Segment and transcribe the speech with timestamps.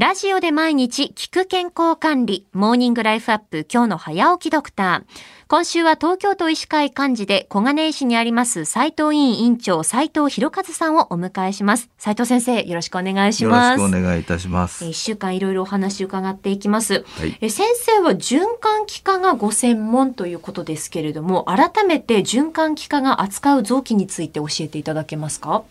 [0.00, 5.48] ラジオで毎日聞く健康管理、モーニングライフアップ、今日の早起きドクター。
[5.48, 11.90] 今週は東京都医師会幹事で小金井市にあります斉藤委員委長斉藤博和さんをお迎えします。
[11.98, 13.80] 斉藤先生、よろしくお願いします。
[13.80, 14.84] よろしくお願いいたします。
[14.84, 17.04] 一週間いろいろお話伺っていきます。
[17.18, 25.64] はい、え先生は循環器科がご専門ということですけれども、改めて循環器科が扱う臓器について教えていただけますか？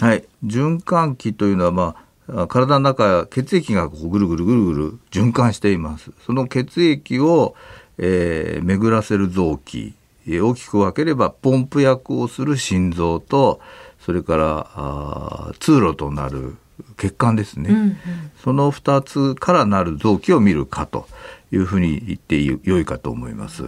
[0.00, 0.24] はい。
[0.44, 2.03] 循環器というのは、まあ、
[2.48, 7.54] 体の中血液がこうぐるぐるぐるぐる循環していますその血液を、
[7.98, 9.94] えー、巡らせる臓器
[10.26, 13.60] 大きく分ければポンプ役をする心臓と
[14.00, 16.56] それからあ通路となる
[16.96, 17.96] 血管ですね、うんうん、
[18.42, 21.06] その2つからなる臓器を見るかと
[21.52, 23.64] いうふうに言ってよいかと思います。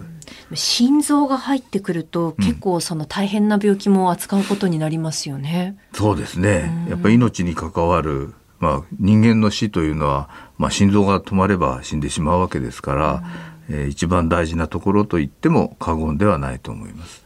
[0.55, 5.77] 心臓が入ってくると結構その大変な病気も扱うことになりますよね。
[5.93, 6.87] うん、そうですね。
[6.91, 8.35] やっぱり命に関わる
[8.66, 13.23] まあ、人間の死というのは、まあ、心臓が止まれば死んでしまうわけですから、
[13.70, 17.24] うん、えー、一番大事なところと言っても過言ではないと思います。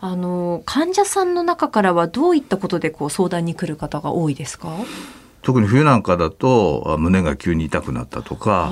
[0.00, 4.68] あの患者さんの中からはどういったことでこう相談に来る方が多いですか？
[5.42, 8.70] 特に冬なんかだと胸が急に痛くなったとか、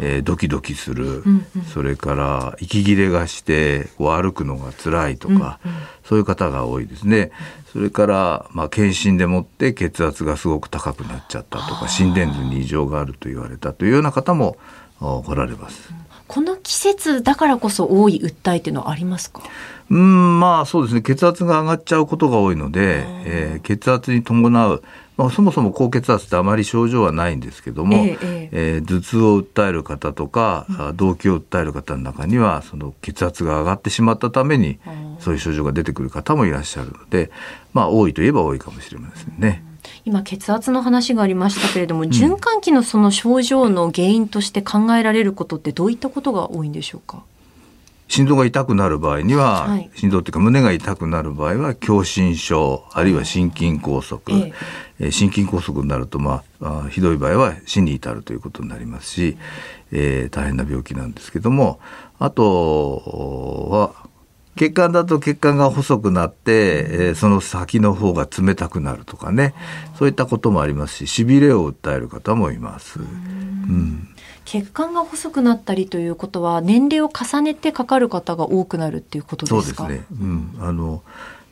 [0.00, 5.58] えー、ドキドキする、うんうん、それから息切れがしてこう歩くのが辛いとか、うんうん、
[6.04, 7.30] そういう方が多いですね。
[7.72, 14.56] それから、まあ、検診でもって血圧がすごく高くなっちゃったとか心電図に異常があると言われたというような方も
[15.00, 15.92] おられます。
[16.26, 19.42] この季節だからこそ多い訴えっていうのはありますか？
[19.90, 21.02] うんまあそうですね。
[21.02, 24.82] 血圧が上がっちゃうことが多いので、えー、血圧に伴う
[25.16, 28.48] まあ、そもそも高血圧ってあまり症状はないんですけども、ええ。
[28.52, 34.78] えー、頭痛を訴える方とか、うん、動悸を訴える方の中にはその血圧が上がってしまったために
[35.18, 37.30] そういう症状が出てくる方もいらっしゃるので、
[37.72, 39.64] まあ、多いといえば多いかもしれませんね。
[40.04, 47.22] 今血圧の話がありましたけれども、循環器のその症状の原因として考えられることってどういったことが多いんでしょうか？
[48.08, 54.52] 心臓が痛くなる場合には、はい、心臓っていうか胸が痛くなる場合は狭心症あるいは心筋梗塞、え
[54.98, 55.10] え。
[55.10, 59.36] 心筋梗塞になると、まあ、あひどい場合は死に至るということになりますし、
[59.92, 61.80] えー、大変な病気なんですけども
[62.18, 64.08] あとは
[64.58, 69.54] 血管だと血管が細くなって、えー、その先の方が冷たくなるとかね。
[69.96, 73.00] そういったこともありますししびれを訴える方もいます。
[73.00, 74.08] うん。
[74.44, 79.84] 血管が細くなったりということは年齢を重ねてかかる方が多くなるっていうことですか？
[79.84, 81.02] そうですね、うん、あの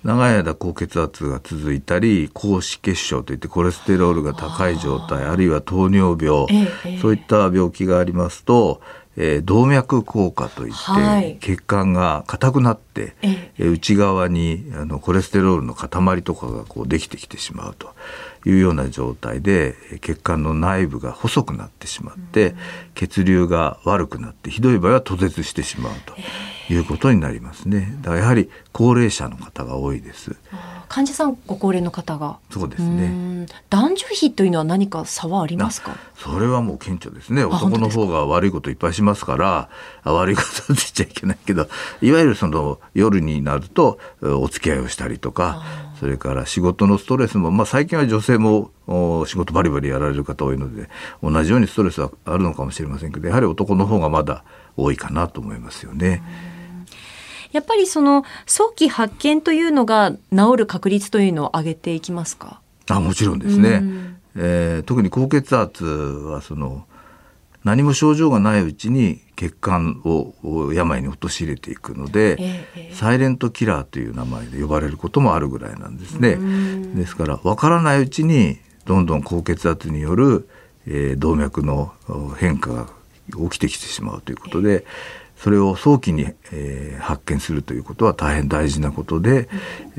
[0.03, 8.81] 長い間高血圧が続いたり高脂血症といってコレステロールが高い状態あるいは糖尿病、ええ、そういった病気がありますと、
[9.17, 17.95] えー、動脈硬化といって、はい、血管が硬くなって、ええ、内側にあのコレステロールの塊とかがこうできてきてしまうと。
[18.47, 22.55] いうような状態で血管の内部が細くなってしまって、
[22.95, 26.15] 血流が悪くなってひどい場合は途絶してしまうと
[26.73, 27.97] いうことになりますね。
[28.03, 30.37] だからやはり高齢者の方が多いです。
[30.89, 32.39] 患者さんご高齢の方が。
[32.51, 33.47] そうですね。
[33.71, 35.97] 男女比というのは何か差はありますか？
[36.17, 37.45] それはもう顕著ですね。
[37.45, 39.69] 男の方が悪いこといっぱいしますから
[40.05, 41.69] 悪いことって言っちゃいけないけど
[42.03, 45.63] いわゆるその夜になるとお付き合いをしたりとか
[46.01, 48.71] それから仕事のストレスも、まあ、最近は女性も
[49.27, 50.89] 仕事バリバリやられる方多いので
[51.23, 54.45] 同じようにストレスはあるのかもしれませんけどやはり男の方がまだ
[54.77, 56.23] 多いかなと思いますよね。
[57.57, 62.61] やっぱりその早期発見というのが治る確率というのを上げていきますか？
[62.91, 66.85] あもちろんですね、うん、えー、特に高血圧はその
[67.65, 70.35] 何も症状がないうちに血管を
[70.73, 76.37] 病に陥れていくので、ええ、サイレントキラーという名前で呼ばれることもあるぐらいなんですね。
[76.95, 80.49] ですから分からないうちにどんどん高血圧による、
[80.87, 81.93] えー、動脈の
[82.39, 82.87] 変化が
[83.51, 84.85] 起きてきてしまうということで、
[85.37, 89.49] それを早期に、えー、発見するということは大変大事なことで、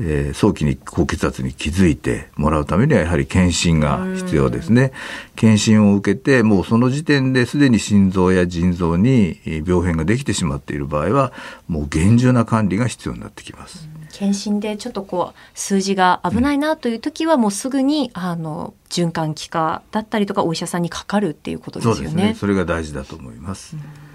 [0.00, 4.92] えー、早期に高血圧に気づいてもらうためにはやはり検診が必要ですね。
[5.36, 11.32] 検診を受けてもうその時点ですでに心臓や腎臓に病変ができてしまっている場合は
[11.68, 13.88] もう厳重な管理が必要になってきます。
[14.12, 21.96] 検診でちょっとこう数字が危ないなという時はもうすぐにあの循環器科だったりとかお医者さんにかかるっていうことですよね。
[21.96, 22.34] そうですね。
[22.34, 23.76] それが大事だと思います。
[23.76, 24.07] うん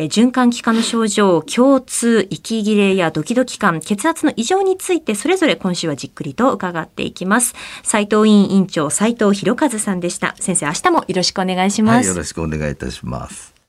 [0.00, 7.54] え循環器科の症状、共通、息切れやドキドキ感、血圧の異常についてそれぞれ今週はじっくりと伺っていきます。
[7.82, 10.34] 斉藤委員委員長、斉藤博和さんでした。
[10.40, 11.96] 先生、明日もよろしくお願いします。
[11.96, 13.59] はい、よろしくお願いいたします。